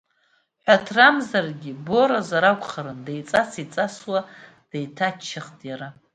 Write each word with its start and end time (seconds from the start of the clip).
Ҳәаҭрамзаргьы, 0.63 1.71
боразар 1.85 2.43
акәхарын, 2.51 2.99
деиҵас-еиҵасуа 3.05 4.19
деиҭаччахт 4.69 5.59
иара. 5.69 5.89